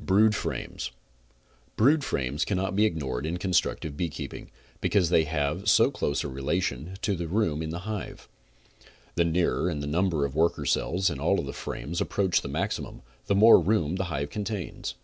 BROOD 0.00 0.34
FRAMES 0.34 0.90
Brood 1.76 2.02
frames 2.02 2.44
cannot 2.44 2.74
be 2.74 2.84
ignored 2.84 3.24
in 3.24 3.36
constructive 3.36 3.96
beekeeping, 3.96 4.50
because 4.80 5.08
they 5.08 5.22
have 5.22 5.70
so 5.70 5.88
close 5.92 6.24
a 6.24 6.28
relation 6.28 6.96
to 7.02 7.16
room 7.28 7.62
in 7.62 7.70
the 7.70 7.78
hive. 7.86 8.26
The 9.14 9.24
nearer 9.24 9.72
the 9.72 9.86
number 9.86 10.24
of 10.24 10.34
worker 10.34 10.66
cells 10.66 11.10
in 11.10 11.20
all 11.20 11.36
the 11.40 11.52
frames 11.52 12.00
approach 12.00 12.40
the 12.42 12.48
maximum, 12.48 13.02
the 13.26 13.36
more 13.36 13.60
room 13.60 13.94
the 13.94 14.06
hive 14.10 14.30
contains. 14.30 14.94